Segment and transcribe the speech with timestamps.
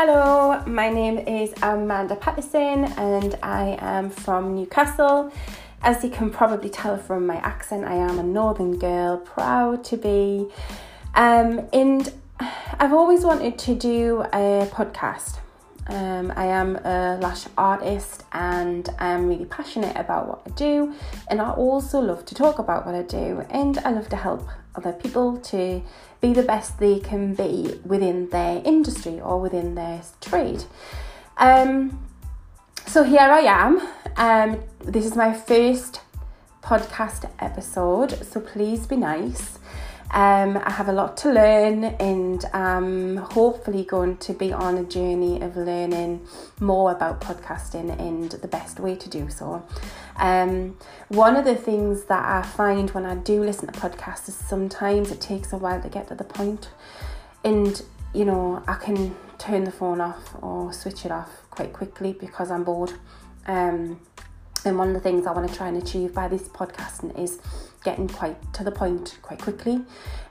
[0.00, 5.32] Hello, my name is Amanda Patterson and I am from Newcastle.
[5.82, 9.96] As you can probably tell from my accent, I am a northern girl, proud to
[9.96, 10.46] be.
[11.16, 15.38] Um, and I've always wanted to do a podcast.
[15.88, 20.94] Um, I am a lash artist and I'm really passionate about what I do,
[21.28, 24.46] and I also love to talk about what I do, and I love to help
[24.78, 25.82] other people to
[26.20, 30.64] be the best they can be within their industry or within their trade.
[31.36, 32.06] Um,
[32.86, 33.80] so here I am.
[34.16, 36.00] Um, this is my first
[36.62, 39.58] podcast episode, so please be nice.
[40.10, 44.84] Um, I have a lot to learn, and I'm hopefully going to be on a
[44.84, 46.26] journey of learning
[46.60, 49.62] more about podcasting and the best way to do so.
[50.16, 54.34] Um, one of the things that I find when I do listen to podcasts is
[54.34, 56.70] sometimes it takes a while to get to the point,
[57.44, 57.80] and
[58.14, 62.50] you know, I can turn the phone off or switch it off quite quickly because
[62.50, 62.94] I'm bored.
[63.46, 64.00] Um,
[64.64, 67.40] and one of the things I want to try and achieve by this podcasting is
[67.84, 69.80] getting quite to the point quite quickly.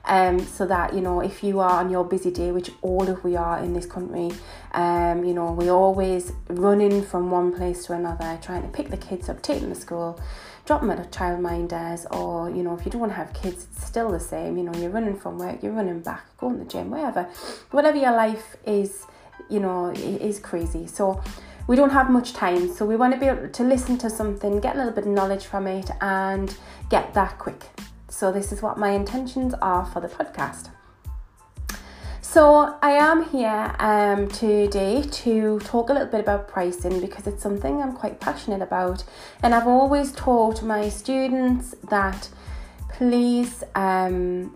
[0.06, 3.24] Um, so that you know, if you are on your busy day, which all of
[3.24, 4.32] we are in this country,
[4.72, 8.98] um, you know, we're always running from one place to another, trying to pick the
[8.98, 10.20] kids up, take them to school,
[10.66, 14.12] drop them at a childminders, or you know, if you don't have kids, it's still
[14.12, 14.58] the same.
[14.58, 17.24] You know, you're running from work, you're running back, going to the gym, wherever,
[17.72, 19.06] whatever your life is,
[19.50, 20.88] you know, is crazy.
[20.88, 21.22] So
[21.68, 24.62] we don't have much time, so we want to be able to listen to something,
[24.62, 26.58] get a little bit of knowledge from it, and
[26.90, 27.66] get that quick.
[28.10, 30.70] So, this is what my intentions are for the podcast.
[32.22, 37.44] So, I am here um, today to talk a little bit about pricing because it's
[37.44, 39.04] something I'm quite passionate about,
[39.44, 42.30] and I've always taught my students that
[42.94, 44.56] please um,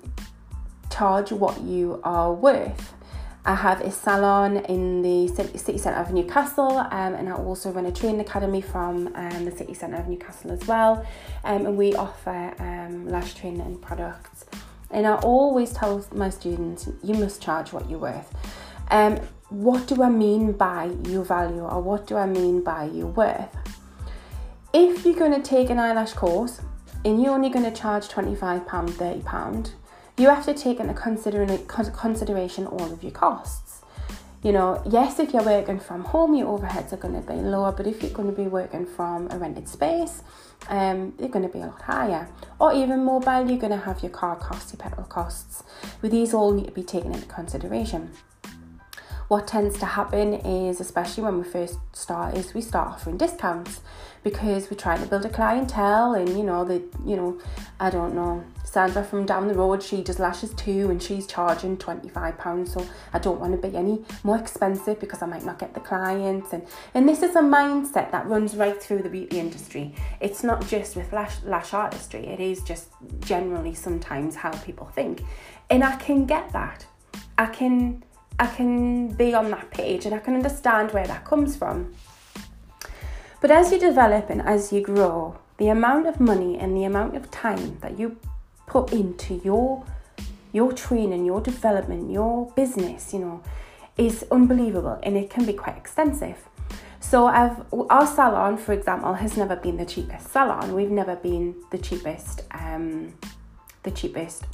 [0.90, 2.94] charge what you are worth.
[3.44, 7.88] I have a salon in the city centre of Newcastle, um, and I also run
[7.88, 11.06] a training academy from um, the city centre of Newcastle as well.
[11.44, 14.46] Um, and we offer um, lash training products.
[14.92, 18.32] And I always tell my students, you must charge what you're worth.
[18.92, 19.18] Um,
[19.50, 23.50] what do I mean by your value, or what do I mean by your worth?
[24.72, 26.62] If you're going to take an eyelash course
[27.04, 29.72] and you're only going to charge £25, £30,
[30.18, 33.82] you have to take into consideration all of your costs.
[34.44, 37.72] You know, yes, if you're working from home, your overheads are going to be lower,
[37.72, 40.24] but if you're going to be working from a rented space,
[40.68, 42.28] um, they're going to be a lot higher.
[42.60, 45.64] Or even mobile, you're going to have your car costs, your petrol costs.
[46.02, 48.12] But these all need to be taken into consideration
[49.32, 53.80] what tends to happen is especially when we first start is we start offering discounts
[54.26, 57.40] because we're trying to build a clientele and you know the you know
[57.80, 61.78] i don't know sandra from down the road she does lashes too and she's charging
[61.78, 65.58] 25 pounds so i don't want to be any more expensive because i might not
[65.58, 69.40] get the clients and and this is a mindset that runs right through the beauty
[69.40, 69.96] industry.
[70.20, 72.90] It's not just with lash lash artistry it is just
[73.22, 75.24] generally sometimes how people think.
[75.70, 76.86] And i can get that.
[77.38, 78.04] I can
[78.40, 81.94] I can be on that page and I can understand where that comes from.
[83.40, 87.16] But as you develop and as you grow, the amount of money and the amount
[87.16, 88.18] of time that you
[88.68, 89.84] put into your
[90.54, 93.42] your training, your development, your business, you know,
[93.98, 96.38] is unbelievable and it can be quite extensive.
[97.00, 100.74] So I've our salon, for example, has never been the cheapest salon.
[100.74, 103.14] We've never been the cheapest um,
[103.84, 104.46] the cheapest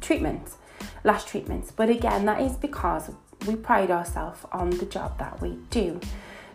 [0.00, 0.56] treatments,
[1.04, 1.70] lash treatments.
[1.70, 3.10] But again, that is because
[3.46, 6.00] we pride ourselves on the job that we do.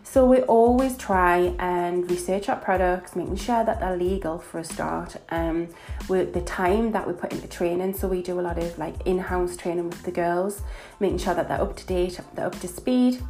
[0.06, 4.64] So we always try and research our products, making sure that they're legal for a
[4.64, 5.16] start.
[5.30, 5.68] Um,
[6.08, 8.94] with the time that we put into training, so we do a lot of like
[9.06, 10.62] in-house training with the girls,
[11.00, 13.22] making sure that they're up to date, they're up to speed.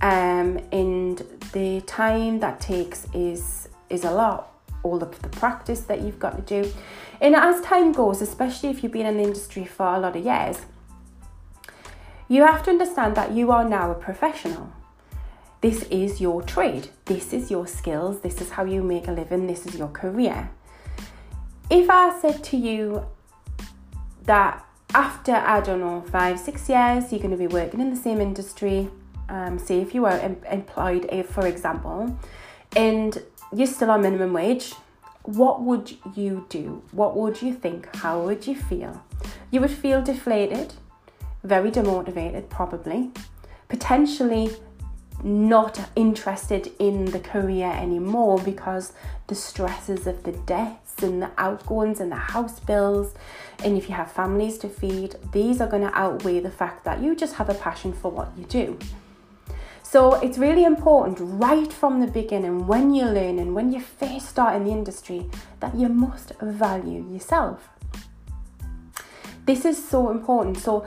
[0.00, 4.48] Um, and the time that takes is is a lot.
[4.82, 6.72] All of the practice that you've got to do,
[7.20, 10.24] and as time goes, especially if you've been in the industry for a lot of
[10.24, 10.58] years,
[12.28, 14.72] you have to understand that you are now a professional.
[15.60, 19.46] This is your trade, this is your skills, this is how you make a living,
[19.46, 20.50] this is your career.
[21.70, 23.06] If I said to you
[24.24, 24.64] that
[24.94, 28.20] after, I don't know, five, six years, you're going to be working in the same
[28.20, 28.90] industry,
[29.28, 32.18] um, say if you were em- employed, eh, for example,
[32.76, 33.22] and
[33.54, 34.74] you're still on minimum wage,
[35.24, 36.82] what would you do?
[36.92, 37.94] What would you think?
[37.96, 39.02] How would you feel?
[39.50, 40.74] You would feel deflated
[41.44, 43.10] very demotivated, probably,
[43.68, 44.50] potentially
[45.24, 48.92] not interested in the career anymore because
[49.28, 53.14] the stresses of the debts and the outgoings and the house bills,
[53.64, 57.00] and if you have families to feed, these are going to outweigh the fact that
[57.00, 58.78] you just have a passion for what you do.
[59.92, 64.56] So it's really important right from the beginning when you're learning, when you first start
[64.56, 65.28] in the industry,
[65.60, 67.68] that you must value yourself.
[69.44, 70.56] This is so important.
[70.56, 70.86] So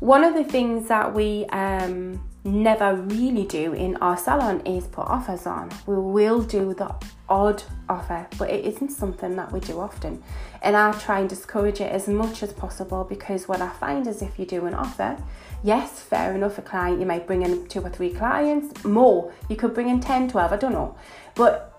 [0.00, 5.06] one of the things that we um, never really do in our salon is put
[5.06, 5.70] offers on.
[5.86, 6.94] We will do the
[7.28, 10.22] odd offer, but it isn't something that we do often.
[10.62, 14.22] And I try and discourage it as much as possible because what I find is
[14.22, 15.16] if you do an offer,
[15.62, 19.32] yes, fair enough, a client, you might bring in two or three clients, more.
[19.48, 20.96] You could bring in 10, 12, I don't know.
[21.34, 21.72] But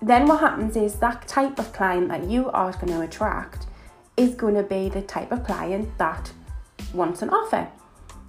[0.00, 3.66] then what happens is that type of client that you are going to attract
[4.16, 6.32] is going to be the type of client that
[6.94, 7.68] wants an offer.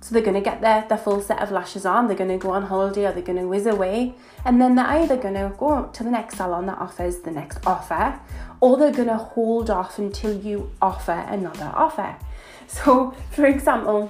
[0.08, 2.38] So they're going to get their, their full set of lashes on, they're going to
[2.38, 4.14] go on holiday or they're going to whiz away,
[4.46, 7.60] and then they're either going to go to the next salon that offers the next
[7.68, 8.18] offer,
[8.62, 12.16] or they're going to hold off until you offer another offer.
[12.68, 14.10] So, for example,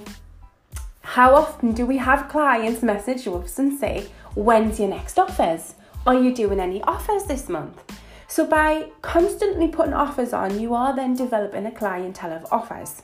[1.00, 4.06] how often do we have clients message us and say,
[4.36, 5.74] When's your next offers?
[6.06, 7.82] Are you doing any offers this month?
[8.28, 13.02] So, by constantly putting offers on, you are then developing a clientele of offers.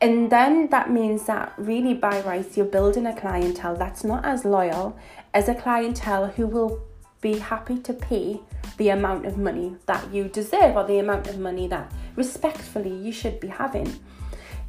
[0.00, 4.44] And then that means that really by rights, you're building a clientele that's not as
[4.44, 4.96] loyal
[5.34, 6.80] as a clientele who will
[7.20, 8.40] be happy to pay
[8.76, 13.10] the amount of money that you deserve or the amount of money that respectfully you
[13.10, 13.98] should be having.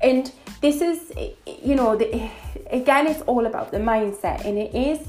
[0.01, 0.31] And
[0.61, 1.11] this is,
[1.61, 2.29] you know, the,
[2.71, 5.07] again, it's all about the mindset, and it is.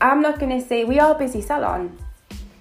[0.00, 1.96] I'm not going to say we are busy salon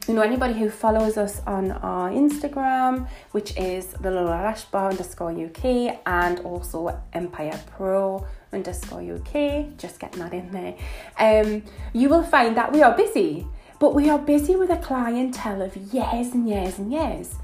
[0.10, 4.90] you know, anybody who follows us on our Instagram, which is the Lola Lash Bar
[4.90, 10.74] underscore UK and also Empire Pro underscore UK, just getting that in there,
[11.20, 11.62] um,
[11.94, 13.46] you will find that we are busy,
[13.78, 17.36] but we are busy with a clientele of years and years and years.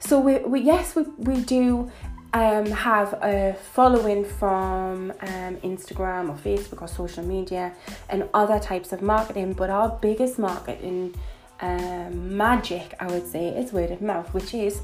[0.00, 1.88] So we, we yes, we, we do
[2.32, 7.72] um, have a following from um, Instagram or Facebook or social media
[8.08, 11.14] and other types of marketing, but our biggest marketing
[11.60, 14.80] um, magic, I would say, is word of mouth, which is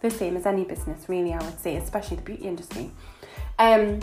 [0.00, 2.90] the same as any business, really, I would say, especially the beauty industry.
[3.58, 4.00] Um,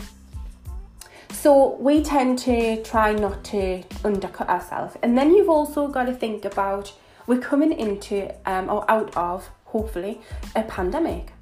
[1.30, 4.96] so we tend to try not to undercut ourselves.
[5.02, 6.92] And then you've also got to think about
[7.26, 10.20] we're coming into um, or out of, hopefully,
[10.54, 11.32] a pandemic.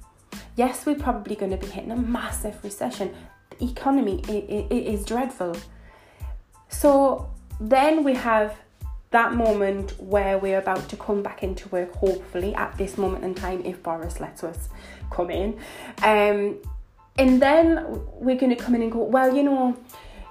[0.55, 3.13] Yes, we're probably going to be hitting a massive recession.
[3.57, 5.55] The economy it, it is dreadful.
[6.69, 7.29] So
[7.59, 8.55] then we have
[9.15, 13.33] that moment where we're about to come back into work, hopefully at this moment in
[13.33, 14.67] time, if Boris lets us
[15.09, 15.57] come in.
[16.03, 16.57] Um,
[17.17, 19.77] and then we're going to come in and go, well, you know,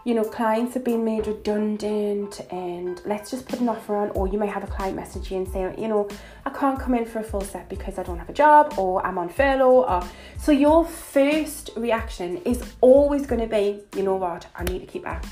[0.04, 4.10] you know, clients have been made redundant, and let's just put an offer on.
[4.10, 6.06] Or you may have a client message you and say, you know,
[6.44, 9.04] I can't come in for a full set because I don't have a job, or
[9.06, 9.84] I'm on furlough.
[9.84, 10.02] Or
[10.38, 14.86] so your first reaction is always going to be, you know what, I need to
[14.86, 15.26] keep that.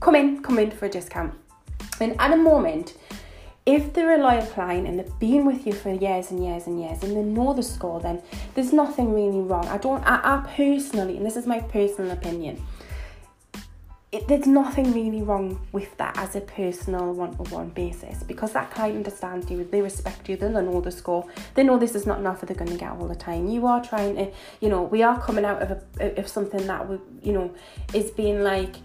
[0.00, 1.34] Come in, come in for a discount
[2.00, 2.94] and at a moment,
[3.66, 6.80] if they're a loyal client and they've been with you for years and years and
[6.80, 8.22] years and they know the score, then
[8.54, 9.66] there's nothing really wrong.
[9.68, 12.62] I don't, I, I personally, and this is my personal opinion,
[14.12, 18.96] it, there's nothing really wrong with that as a personal one-to-one basis because that client
[18.96, 21.24] understands you, they respect you, they know the score,
[21.54, 23.48] they know this is not an offer they're going to get all the time.
[23.48, 26.88] You are trying to, you know, we are coming out of a, of something that
[26.88, 27.54] we, you know,
[27.94, 28.76] is being like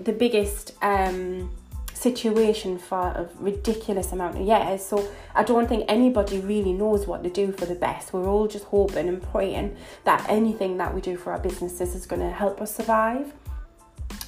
[0.00, 0.72] the biggest.
[0.82, 1.52] um
[1.96, 4.84] situation for a ridiculous amount of years.
[4.84, 8.12] So I don't think anybody really knows what to do for the best.
[8.12, 12.06] We're all just hoping and praying that anything that we do for our businesses is
[12.06, 13.32] going to help us survive.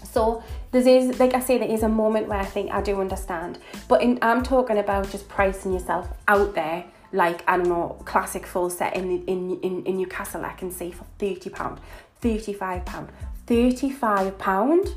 [0.04, 3.00] So there is, like I say, there is a moment where I think I do
[3.00, 6.84] understand, but in, I'm talking about just pricing yourself out there.
[7.12, 10.90] Like I don't know, classic full set in in in, in Newcastle, I can say
[10.90, 11.80] for thirty pound,
[12.20, 13.08] thirty five pound,
[13.46, 14.94] thirty five pound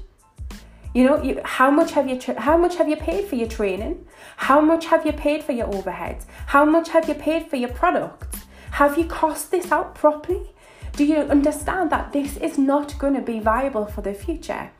[0.93, 3.47] you know, you, how much have you tra- how much have you paid for your
[3.47, 4.05] training?
[4.37, 6.25] How much have you paid for your overheads?
[6.47, 8.45] How much have you paid for your products?
[8.71, 10.51] Have you cost this out properly?
[10.93, 14.71] Do you understand that this is not going to be viable for the future?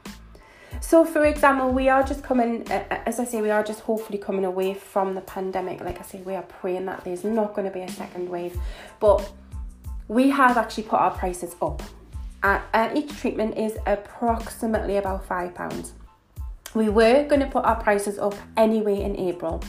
[0.81, 4.45] So, for example, we are just coming, as I say, we are just hopefully coming
[4.45, 5.81] away from the pandemic.
[5.81, 8.57] Like I say, we are praying that there's not going to be a second wave,
[8.99, 9.31] but
[10.07, 11.81] we have actually put our prices up.
[12.43, 15.93] And each treatment is approximately about five pounds.
[16.73, 19.61] We were going to put our prices up anyway in April,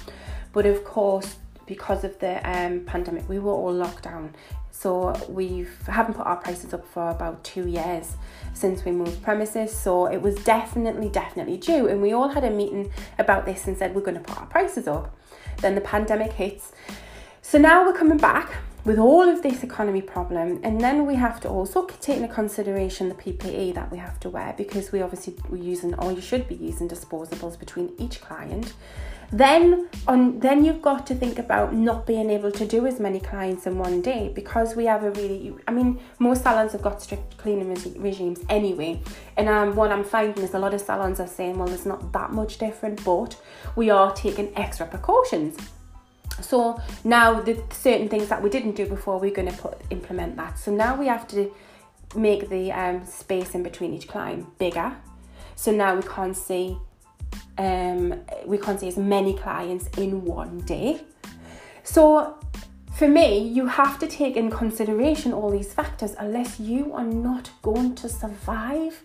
[0.53, 1.37] but of course,
[1.67, 4.35] because of the um, pandemic, we were all locked down.
[4.71, 8.17] So we haven't put our prices up for about two years
[8.55, 9.73] since we moved premises.
[9.73, 11.89] So it was definitely, definitely due.
[11.89, 14.47] And we all had a meeting about this and said we're going to put our
[14.47, 15.17] prices up.
[15.59, 16.73] Then the pandemic hits.
[17.43, 21.41] So now we're coming back with all of this economy problem, and then we have
[21.41, 25.37] to also take into consideration the PPE that we have to wear because we obviously
[25.49, 28.73] we're using or you should be using disposables between each client.
[29.33, 33.19] Then on then you've got to think about not being able to do as many
[33.19, 37.01] clients in one day because we have a really I mean most salons have got
[37.01, 39.01] strict cleaning regimes anyway.
[39.39, 42.13] And um, what I'm finding is a lot of salons are saying, well, it's not
[42.13, 43.41] that much different, but
[43.75, 45.57] we are taking extra precautions.
[46.41, 50.37] So now the certain things that we didn't do before, we're going to put implement
[50.37, 50.59] that.
[50.59, 51.53] So now we have to
[52.15, 54.97] make the um, space in between each client bigger.
[55.57, 56.77] So now we can't see
[57.59, 58.15] um,
[58.47, 61.03] we can't see as many clients in one day.
[61.83, 62.39] So
[62.95, 67.51] for me, you have to take in consideration all these factors unless you are not
[67.63, 69.03] going to survive.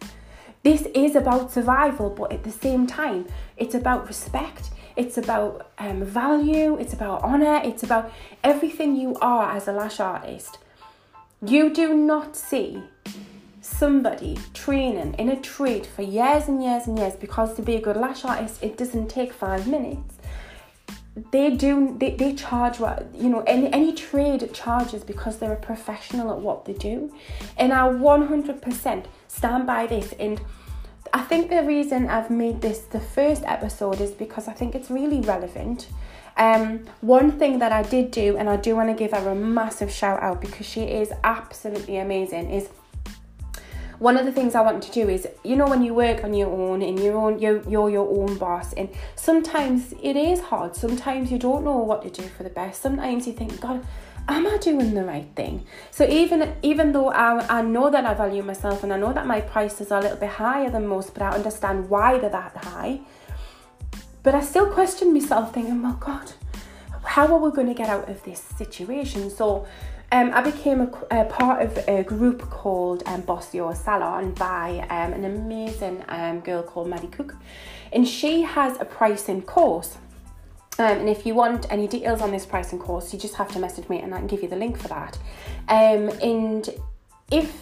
[0.63, 6.03] This is about survival, but at the same time, it's about respect it's about um,
[6.03, 8.11] value, it's about honor, it's about
[8.43, 10.57] everything you are as a lash artist.
[11.45, 12.81] You do not see
[13.61, 17.81] somebody training in a trade for years and years and years because to be a
[17.81, 20.15] good lash artist, it doesn't take five minutes.
[21.31, 25.57] They do, they, they charge what, you know, any, any trade charges because they're a
[25.71, 27.13] professional at what they do.
[27.57, 30.13] And I 100% stand by this.
[30.19, 30.39] And
[31.13, 34.89] I think the reason I've made this the first episode is because I think it's
[34.89, 35.87] really relevant.
[36.37, 39.35] Um, one thing that I did do, and I do want to give her a
[39.35, 42.69] massive shout out because she is absolutely amazing, is
[43.99, 46.35] one of the things I want to do is, you know, when you work on
[46.35, 50.75] your own and you're own, you're, you're your own boss, and sometimes it is hard.
[50.75, 52.81] Sometimes you don't know what to do for the best.
[52.81, 53.83] Sometimes you think, God,
[54.27, 55.65] am I doing the right thing?
[55.91, 59.25] So even even though I, I know that I value myself and I know that
[59.25, 62.57] my prices are a little bit higher than most, but I understand why they're that
[62.57, 62.99] high.
[64.23, 66.33] But I still question myself, thinking, well, God,
[67.03, 69.29] how are we going to get out of this situation?
[69.29, 69.65] So
[70.11, 74.85] um, I became a, a, part of a group called um, Boss Your Salon by
[74.89, 77.35] um, an amazing um, girl called Maddie Cook,
[77.91, 79.97] and she has a pricing course.
[80.79, 83.59] Um, and if you want any details on this pricing course, you just have to
[83.59, 85.17] message me and I can give you the link for that.
[85.69, 86.69] Um, and
[87.31, 87.53] if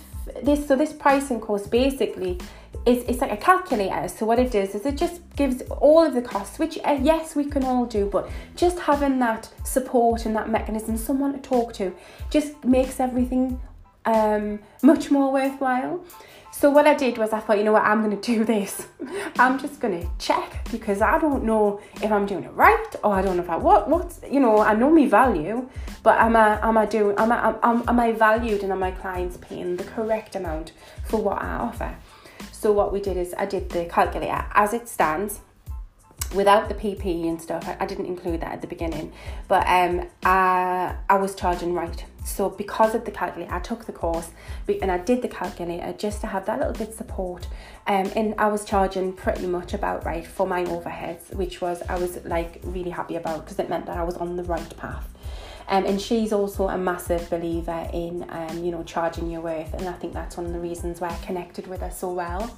[0.44, 2.40] this, so this pricing course basically
[2.86, 4.08] is it's like a calculator.
[4.08, 7.36] So what it does is it just gives all of the costs, which uh, yes
[7.36, 11.74] we can all do, but just having that support and that mechanism, someone to talk
[11.76, 11.94] to,
[12.30, 13.60] just makes everything
[14.06, 16.04] um, much more worthwhile.
[16.58, 18.88] So what I did was I thought, you know what, I'm going to do this.
[19.38, 23.14] I'm just going to check because I don't know if I'm doing it right or
[23.14, 25.70] I don't know if I what what's you know I know me value,
[26.02, 28.92] but am I am I doing am I am, am I valued and are my
[28.92, 30.72] clients paying the correct amount
[31.04, 31.98] for what I offer?
[32.54, 35.42] So what we did is I did the calculator as it stands
[36.34, 37.68] without the PP and stuff.
[37.68, 39.12] I, I didn't include that at the beginning,
[39.50, 43.92] but um, I I was charging right so because of the calculator, I took the
[43.92, 44.32] course
[44.68, 47.48] and I did the calculator just to have that little bit of support.
[47.88, 51.98] Um, and I was charging pretty much about right for my overheads, which was I
[51.98, 55.08] was like really happy about because it meant that I was on the right path.
[55.68, 59.88] Um, and she's also a massive believer in um, you know charging your worth, and
[59.88, 62.56] I think that's one of the reasons why I connected with her so well.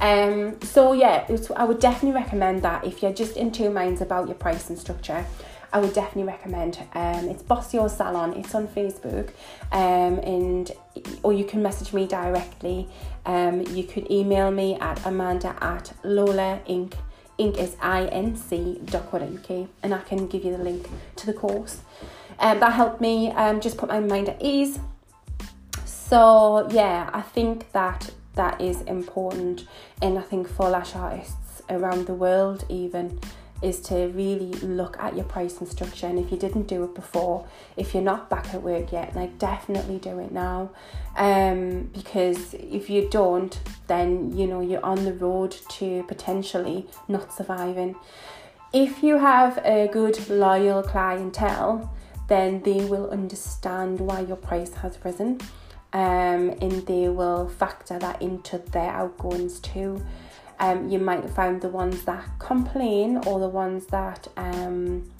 [0.00, 4.28] Um, so yeah, I would definitely recommend that if you're just in two minds about
[4.28, 5.24] your pricing structure.
[5.72, 6.78] I would definitely recommend.
[6.94, 8.32] Um, it's Boss Your Salon.
[8.34, 9.30] It's on Facebook,
[9.72, 10.70] um, and
[11.22, 12.88] or you can message me directly.
[13.24, 16.94] Um, you could email me at Amanda at Lola Inc.
[17.38, 21.34] Inc is I N C inc.co.uk, and I can give you the link to the
[21.34, 21.80] course.
[22.38, 24.78] Um, that helped me um, just put my mind at ease.
[25.84, 29.66] So yeah, I think that that is important,
[30.00, 33.18] and I think for lash artists around the world, even
[33.62, 36.06] is to really look at your pricing structure.
[36.06, 37.46] And if you didn't do it before
[37.76, 40.70] if you're not back at work yet like definitely do it now.
[41.16, 47.32] Um, because if you don't then you know you're on the road to potentially not
[47.32, 47.96] surviving.
[48.72, 51.94] If you have a good loyal clientele
[52.28, 55.40] then they will understand why your price has risen
[55.92, 60.04] um, and they will factor that into their outgoings too
[60.58, 65.10] um, you might find the ones that complain or the ones that um,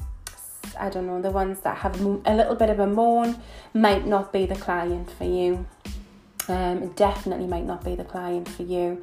[0.78, 3.36] I don't know, the ones that have a little bit of a moan
[3.72, 5.66] might not be the client for you.
[6.48, 9.02] Um, definitely might not be the client for you.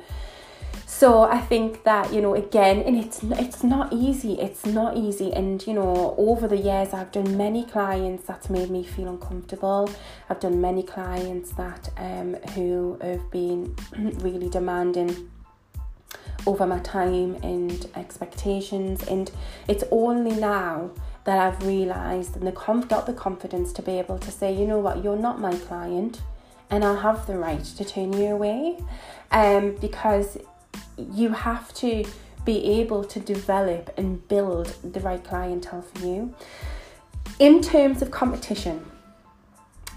[0.86, 4.40] So I think that you know again, and it's it's not easy.
[4.40, 8.70] It's not easy, and you know over the years I've done many clients that's made
[8.70, 9.90] me feel uncomfortable.
[10.30, 13.75] I've done many clients that um, who have been
[14.22, 15.30] really demanding
[16.46, 19.04] over my time and expectations.
[19.08, 19.32] And
[19.68, 20.92] it's only now
[21.24, 24.68] that I've realized and the conf- got the confidence to be able to say, you
[24.68, 26.22] know what, you're not my client,
[26.70, 28.78] and I have the right to turn you away,
[29.32, 30.38] um, because
[30.98, 32.04] you have to
[32.46, 36.36] be able to develop and build the right clientele for you.
[37.40, 38.86] In terms of competition,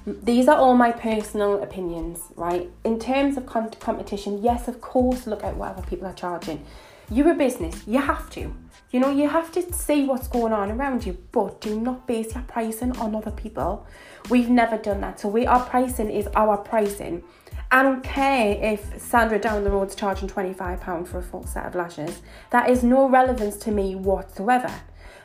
[0.06, 2.70] these are all my personal opinions, right?
[2.84, 6.64] In terms of com- competition, yes, of course, look at what other people are charging.
[7.10, 8.54] You're a business, you have to.
[8.92, 12.34] You know, you have to see what's going on around you, but do not base
[12.34, 13.84] your pricing on other people.
[14.30, 15.18] We've never done that.
[15.18, 17.24] So we our pricing is our pricing.
[17.70, 21.74] I don't care if Sandra down the road's charging £25 for a full set of
[21.74, 22.22] lashes.
[22.50, 24.72] That is no relevance to me whatsoever.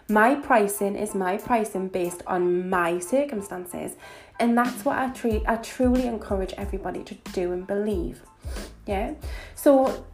[0.10, 3.95] My pricing is my pricing based on my circumstances,
[4.39, 8.21] and that's what I, tre- I truly encourage everybody to do and believe.
[8.88, 9.13] Yeah,
[9.55, 10.05] so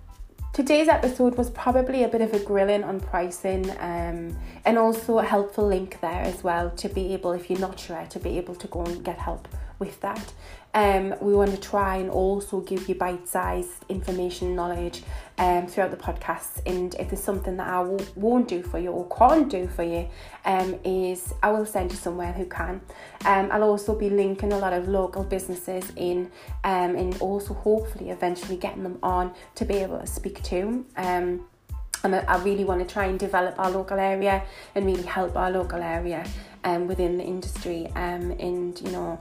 [0.57, 5.23] Today's episode was probably a bit of a grilling on pricing um, and also a
[5.23, 8.55] helpful link there as well to be able, if you're not sure, to be able
[8.55, 9.47] to go and get help
[9.79, 10.33] with that.
[10.73, 15.01] Um, we want to try and also give you bite-sized information, knowledge
[15.39, 16.61] um, throughout the podcasts.
[16.67, 19.83] And if there's something that I w- won't do for you or can't do for
[19.83, 20.07] you,
[20.45, 22.81] um, is I will send you somewhere who can.
[23.25, 26.31] Um, I'll also be linking a lot of local businesses in,
[26.63, 30.85] um, and also hopefully eventually getting them on to be able to speak to.
[30.95, 31.47] Um,
[32.03, 34.43] and I really want to try and develop our local area
[34.75, 36.23] and really help our local area
[36.85, 39.19] within the industry and you know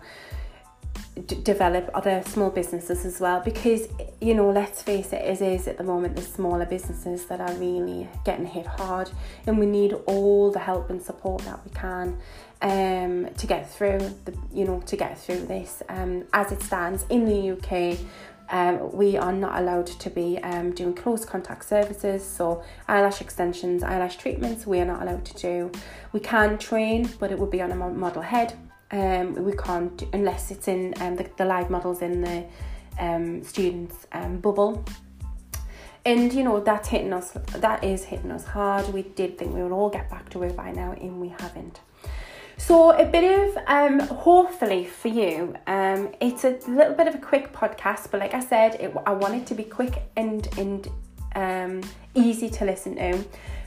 [1.26, 3.88] d- develop other small businesses as well because
[4.20, 7.52] you know let's face it as is at the moment the smaller businesses that are
[7.54, 9.10] really getting hit hard
[9.46, 12.16] and we need all the help and support that we can
[12.62, 17.04] um, to get through the you know to get through this um, as it stands
[17.10, 17.98] in the UK
[18.48, 23.82] um, we are not allowed to be um, doing close contact services, so eyelash extensions,
[23.82, 25.72] eyelash treatments, we are not allowed to do.
[26.12, 28.54] We can train, but it would be on a model head.
[28.90, 32.44] Um, we can't unless it's in um, the, the live models in the
[32.98, 34.84] um, students um, bubble.
[36.04, 37.32] And you know that's hitting us.
[37.56, 38.92] That is hitting us hard.
[38.92, 41.80] We did think we would all get back to work by now, and we haven't.
[42.58, 45.54] So a bit of um, hopefully for you.
[45.66, 49.12] Um, it's a little bit of a quick podcast, but like I said, it, I
[49.12, 50.88] want it to be quick and and
[51.34, 51.82] um,
[52.14, 53.24] easy to listen to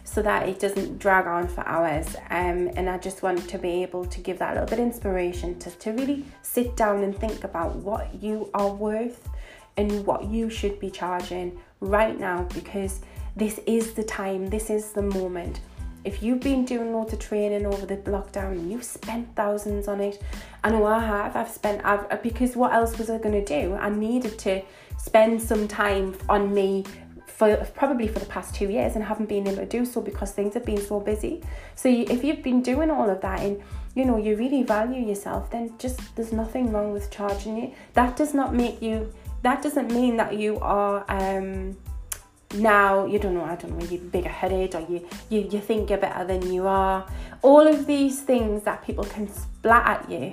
[0.09, 2.15] so that it doesn't drag on for hours.
[2.31, 5.59] Um, and I just want to be able to give that little bit of inspiration
[5.59, 9.29] to, to really sit down and think about what you are worth
[9.77, 13.01] and what you should be charging right now because
[13.35, 15.59] this is the time, this is the moment.
[16.03, 20.01] If you've been doing loads of training over the lockdown and you've spent thousands on
[20.01, 20.23] it,
[20.63, 23.75] I know I have, I've spent, I've, because what else was I going to do?
[23.75, 24.63] I needed to
[24.97, 26.83] spend some time on me
[27.39, 30.33] for probably for the past two years and haven't been able to do so because
[30.33, 31.41] things have been so busy.
[31.73, 33.63] So you, if you've been doing all of that and
[33.95, 37.73] you know you really value yourself, then just there's nothing wrong with charging you.
[37.93, 39.13] That does not make you.
[39.43, 41.05] That doesn't mean that you are.
[41.07, 41.77] Um,
[42.55, 45.87] now you don't know i don't know you're bigger headed or you, you you think
[45.87, 47.07] you're better than you are
[47.43, 50.31] all of these things that people can splat at you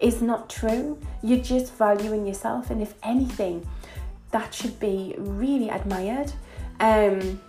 [0.00, 3.64] is not true you're just valuing yourself and if anything
[4.34, 6.32] that should be really admired.
[6.80, 7.40] Um,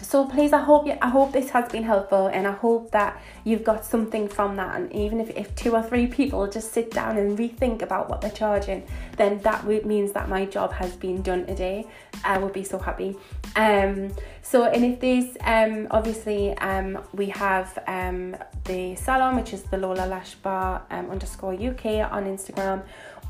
[0.00, 3.20] so please, I hope you, I hope this has been helpful, and I hope that
[3.44, 4.74] you've got something from that.
[4.76, 8.20] And even if, if two or three people just sit down and rethink about what
[8.20, 8.84] they're charging,
[9.16, 11.86] then that means that my job has been done today.
[12.24, 13.16] I will be so happy.
[13.54, 19.62] Um, so and if there's um, obviously um, we have um, the salon, which is
[19.64, 22.82] the Lola Lash Bar um, underscore UK on Instagram,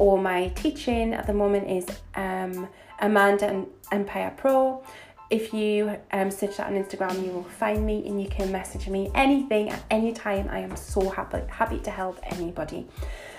[0.02, 1.86] or my teaching at the moment is
[2.16, 2.68] um,
[3.00, 4.82] Amanda Empire Pro.
[5.30, 8.88] If you um, search that on Instagram, you will find me and you can message
[8.88, 10.48] me anything at any time.
[10.50, 12.88] I am so happy, happy to help anybody.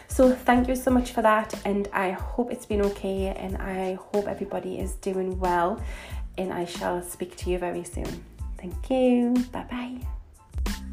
[0.08, 3.96] So thank you so much for that, and I hope it's been okay, and I
[3.96, 5.84] hope everybody is doing well.
[6.38, 8.24] And I shall speak to you very soon.
[8.58, 9.34] Thank you.
[9.52, 10.84] Bye bye.